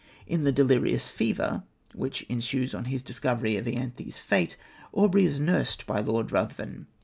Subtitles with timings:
[0.25, 1.61] In the delirious fever,
[1.93, 4.57] which ensues on his discovery of Ianthe's fate,
[4.93, 6.87] Aubrey is nursed by Lord Ruthven.